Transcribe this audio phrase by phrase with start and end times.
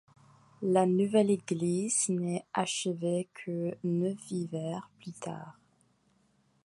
[0.63, 5.59] La nouvelle église n'est achevée que neuf hivers plus tard.